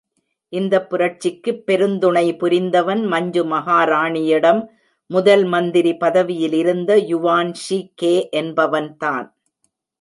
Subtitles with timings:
[0.53, 4.61] இந்தப் புரட்சிக்குப் பெருந்துணை புரிந்தவன், மஞ்சு மகாராணியிடம்
[5.09, 9.27] முதல் மந்திரி பதவியிலிருந்த யுவான் ஷி கே என்பவன்தான்.